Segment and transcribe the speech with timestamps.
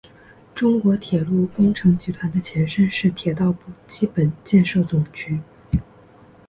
[0.55, 5.39] 中国铁路工程集团的前身是铁道部基本建设总局。